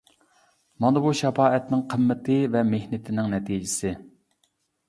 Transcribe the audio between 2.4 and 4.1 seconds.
ۋە مېھنىتىنىڭ نەتىجىسى.